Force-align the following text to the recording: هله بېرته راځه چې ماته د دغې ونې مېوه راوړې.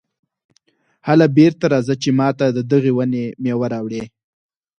هله 1.07 1.25
بېرته 1.37 1.65
راځه 1.73 1.95
چې 2.01 2.09
ماته 2.19 2.45
د 2.51 2.59
دغې 2.71 2.91
ونې 2.97 3.25
مېوه 3.43 3.67
راوړې. 3.73 4.03